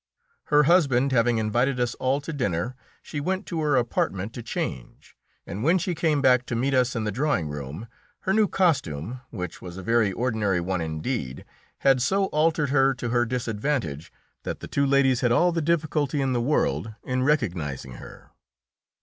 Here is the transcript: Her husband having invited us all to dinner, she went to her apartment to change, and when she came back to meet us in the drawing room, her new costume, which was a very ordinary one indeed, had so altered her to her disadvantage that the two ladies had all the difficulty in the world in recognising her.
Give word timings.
Her 0.45 0.63
husband 0.63 1.11
having 1.11 1.37
invited 1.37 1.79
us 1.79 1.93
all 1.99 2.21
to 2.21 2.33
dinner, 2.33 2.75
she 3.03 3.19
went 3.19 3.45
to 3.45 3.61
her 3.61 3.75
apartment 3.75 4.33
to 4.33 4.41
change, 4.41 5.15
and 5.45 5.63
when 5.63 5.77
she 5.77 5.93
came 5.93 6.23
back 6.23 6.47
to 6.47 6.55
meet 6.55 6.73
us 6.73 6.95
in 6.95 7.03
the 7.03 7.11
drawing 7.11 7.49
room, 7.49 7.85
her 8.21 8.33
new 8.33 8.47
costume, 8.47 9.21
which 9.29 9.61
was 9.61 9.77
a 9.77 9.83
very 9.83 10.11
ordinary 10.11 10.59
one 10.59 10.81
indeed, 10.81 11.45
had 11.81 12.01
so 12.01 12.25
altered 12.33 12.71
her 12.71 12.95
to 12.95 13.09
her 13.09 13.27
disadvantage 13.27 14.11
that 14.41 14.59
the 14.59 14.67
two 14.67 14.87
ladies 14.87 15.21
had 15.21 15.31
all 15.31 15.51
the 15.51 15.61
difficulty 15.61 16.19
in 16.19 16.33
the 16.33 16.41
world 16.41 16.95
in 17.03 17.21
recognising 17.21 17.91
her. 17.97 18.31